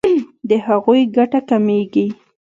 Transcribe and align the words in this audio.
د 0.49 0.51
هغوی 0.65 1.01
ګټه 1.15 1.39
کمیږي. 1.49 2.07